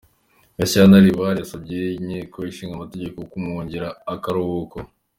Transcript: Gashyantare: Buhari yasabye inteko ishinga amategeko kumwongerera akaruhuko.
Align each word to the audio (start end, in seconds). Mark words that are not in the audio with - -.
Gashyantare: 0.57 1.07
Buhari 1.17 1.39
yasabye 1.41 1.79
inteko 1.99 2.37
ishinga 2.51 2.73
amategeko 2.75 3.17
kumwongerera 3.31 3.89
akaruhuko. 4.13 4.77